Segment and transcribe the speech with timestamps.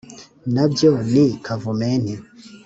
[0.53, 2.15] Nabyo ni Kavumenti: